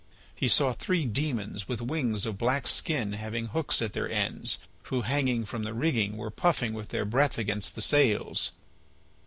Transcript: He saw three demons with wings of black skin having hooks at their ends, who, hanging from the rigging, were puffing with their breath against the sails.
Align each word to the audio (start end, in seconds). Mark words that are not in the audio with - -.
He 0.33 0.47
saw 0.47 0.73
three 0.73 1.05
demons 1.05 1.67
with 1.67 1.79
wings 1.79 2.25
of 2.25 2.39
black 2.39 2.65
skin 2.65 3.13
having 3.13 3.45
hooks 3.45 3.83
at 3.83 3.93
their 3.93 4.09
ends, 4.09 4.57
who, 4.85 5.01
hanging 5.03 5.45
from 5.45 5.61
the 5.61 5.75
rigging, 5.75 6.17
were 6.17 6.31
puffing 6.31 6.73
with 6.73 6.89
their 6.89 7.05
breath 7.05 7.37
against 7.37 7.75
the 7.75 7.81
sails. 7.83 8.49